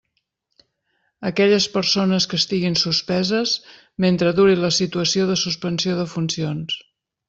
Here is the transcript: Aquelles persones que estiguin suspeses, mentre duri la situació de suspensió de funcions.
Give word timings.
Aquelles 1.29 1.67
persones 1.75 2.27
que 2.33 2.41
estiguin 2.43 2.79
suspeses, 2.85 3.55
mentre 4.09 4.35
duri 4.43 4.59
la 4.67 4.75
situació 4.83 5.33
de 5.33 5.41
suspensió 5.47 6.05
de 6.05 6.13
funcions. 6.19 6.85